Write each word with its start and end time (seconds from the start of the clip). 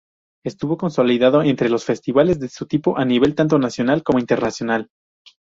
Estuvo 0.43 0.77
consolidado 0.77 1.43
entre 1.43 1.69
los 1.69 1.85
festivales 1.85 2.39
de 2.39 2.49
su 2.49 2.65
tipo 2.65 2.97
a 2.97 3.05
nivel 3.05 3.35
tanto 3.35 3.59
nacional 3.59 4.01
como 4.01 4.17
internacional. 4.17 4.89